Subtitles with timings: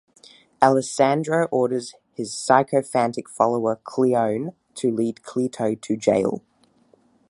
[0.63, 6.41] Alessandro orders his sycophantic follower Cleone to lead Cleto to jail.